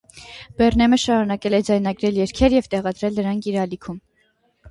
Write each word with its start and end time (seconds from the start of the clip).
Բերնեմը 0.59 0.97
շարունակել 1.01 1.57
է 1.57 1.59
ձայնագրել 1.67 2.17
երգեր 2.21 2.57
և 2.57 2.69
տեղադրել 2.73 3.19
դրանք 3.21 3.51
իր 3.51 3.59
ալիքում։ 3.67 4.01